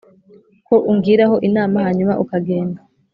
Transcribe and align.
ko 0.67 0.75
ungiraho 0.91 1.35
inama 1.47 1.77
hanyuma 1.85 2.13
ukagenda" 2.23 2.79